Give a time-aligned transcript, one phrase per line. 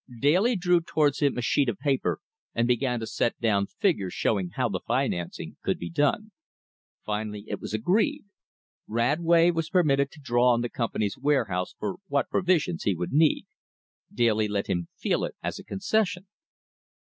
[0.19, 2.17] Daly drew towards him a sheet of paper
[2.55, 6.31] and began to set down figures showing how the financing could be done.
[7.05, 8.25] Finally it was agreed.
[8.89, 13.45] Radway was permitted to draw on the Company's warehouse for what provisions he would need.
[14.11, 16.25] Daly let him feel it as a concession.